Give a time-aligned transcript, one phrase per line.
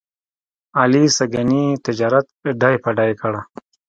[0.79, 2.25] علي سږني تجارت
[2.61, 3.33] ډۍ په ډۍ کړ.